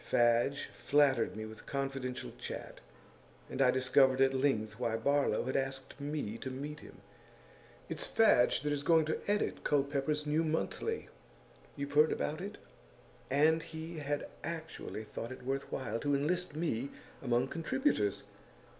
Fadge 0.03 0.71
flattered 0.73 1.35
me 1.35 1.45
with 1.45 1.67
confidential 1.67 2.31
chat, 2.39 2.81
and 3.51 3.61
I 3.61 3.69
discovered 3.69 4.19
at 4.19 4.33
length 4.33 4.79
why 4.79 4.97
Barlow 4.97 5.43
had 5.43 5.55
asked 5.55 5.93
me 6.01 6.39
to 6.39 6.49
meet 6.49 6.79
him; 6.79 7.01
it's 7.87 8.07
Fadge 8.07 8.61
that 8.61 8.73
is 8.73 8.81
going 8.81 9.05
to 9.05 9.19
edit 9.29 9.63
Culpepper's 9.63 10.25
new 10.25 10.43
monthly 10.43 11.09
you've 11.75 11.93
heard 11.93 12.11
about 12.11 12.41
it? 12.41 12.57
and 13.29 13.61
he 13.61 13.97
had 13.99 14.27
actually 14.43 15.03
thought 15.03 15.31
it 15.31 15.43
worth 15.45 15.71
while 15.71 15.99
to 15.99 16.15
enlist 16.15 16.55
me 16.55 16.89
among 17.21 17.47
contributors! 17.49 18.23